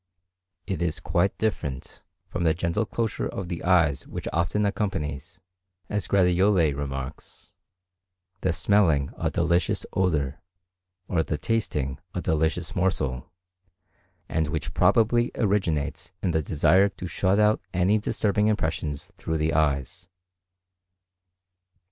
[0.65, 5.41] It is quite different from the gentle closure of the eyes which often accompanies,
[5.91, 7.51] as Gratiolet remarks,
[8.39, 10.41] the smelling a delicious odour,
[11.07, 13.31] or the tasting a delicious morsel,
[14.27, 19.53] and which probably originates in the desire to shut out any disturbing impression through the
[19.53, 20.09] eyes.